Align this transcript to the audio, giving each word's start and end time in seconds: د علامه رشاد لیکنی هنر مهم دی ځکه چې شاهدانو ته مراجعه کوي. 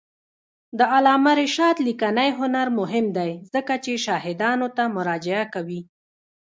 د 0.77 0.81
علامه 0.95 1.31
رشاد 1.41 1.75
لیکنی 1.87 2.29
هنر 2.39 2.67
مهم 2.79 3.05
دی 3.17 3.31
ځکه 3.53 3.73
چې 3.83 3.91
شاهدانو 4.05 4.67
ته 4.77 4.83
مراجعه 4.95 5.45
کوي. 5.53 5.81